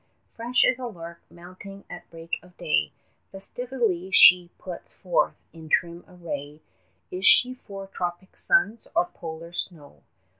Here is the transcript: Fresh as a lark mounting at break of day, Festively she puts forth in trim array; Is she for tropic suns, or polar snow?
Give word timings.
Fresh 0.35 0.65
as 0.65 0.79
a 0.79 0.87
lark 0.87 1.21
mounting 1.29 1.83
at 1.87 2.09
break 2.09 2.39
of 2.41 2.57
day, 2.57 2.91
Festively 3.31 4.09
she 4.09 4.49
puts 4.57 4.95
forth 4.95 5.35
in 5.53 5.69
trim 5.69 6.03
array; 6.07 6.59
Is 7.11 7.23
she 7.23 7.53
for 7.53 7.85
tropic 7.85 8.35
suns, 8.35 8.87
or 8.95 9.05
polar 9.13 9.53
snow? 9.53 10.01